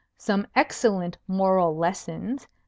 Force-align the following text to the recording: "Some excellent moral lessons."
"Some 0.17 0.47
excellent 0.55 1.19
moral 1.27 1.77
lessons." 1.77 2.47